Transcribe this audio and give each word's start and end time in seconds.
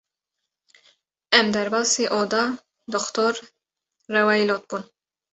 Em 1.39 1.47
derbasî 1.55 2.05
oda 2.19 2.43
Dr. 2.93 3.33
Rweylot 4.13 4.63
bûn. 4.69 4.83